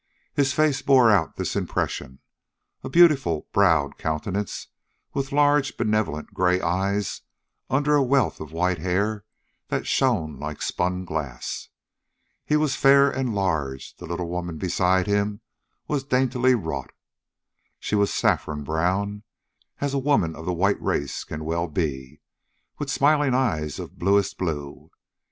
[0.33, 2.21] His face bore out this impression
[2.83, 4.69] a beautiful browed countenance,
[5.13, 7.21] with large, benevolent gray eyes
[7.69, 9.25] under a wealth of white hair
[9.67, 11.69] that shone like spun glass.
[12.43, 15.41] He was fair and large; the little woman beside him
[15.87, 16.93] was daintily wrought.
[17.79, 19.21] She was saffron brown,
[19.81, 22.21] as a woman of the white race can well be,
[22.79, 24.89] with smiling eyes of bluest blue.